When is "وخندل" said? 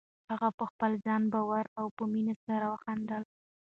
2.73-3.23